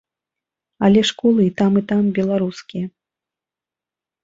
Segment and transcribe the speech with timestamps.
[0.87, 2.85] Але школы і там і там беларускія.